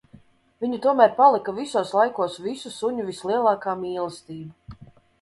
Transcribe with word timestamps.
Viņa 0.63 0.79
tomēr 0.85 1.13
palika 1.19 1.55
visos 1.59 1.93
laikos 1.99 2.41
visu 2.49 2.75
suņu 2.81 3.09
vislielākā 3.13 3.81
mīlestība. 3.87 4.79